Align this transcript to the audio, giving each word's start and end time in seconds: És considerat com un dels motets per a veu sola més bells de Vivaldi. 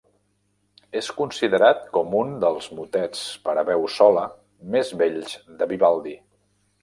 És 0.99 1.09
considerat 1.17 1.83
com 1.97 2.15
un 2.21 2.31
dels 2.45 2.69
motets 2.79 3.21
per 3.45 3.55
a 3.61 3.65
veu 3.69 3.87
sola 3.97 4.23
més 4.77 4.95
bells 5.03 5.37
de 5.61 5.69
Vivaldi. 5.75 6.15